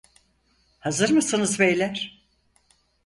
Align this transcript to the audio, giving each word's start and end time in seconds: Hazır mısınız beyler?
Hazır 0.79 1.09
mısınız 1.09 1.59
beyler? 1.59 2.21